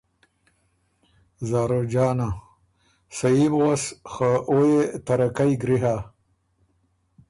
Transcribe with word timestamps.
زاروجانه: 1.49 2.29
سهي 3.17 3.45
بو 3.51 3.59
غؤس 3.63 3.83
خه 4.11 4.29
او 4.49 4.59
يې 4.69 4.81
ترکئ 5.05 5.51
ګری 5.61 5.77
هۀ، 5.83 5.95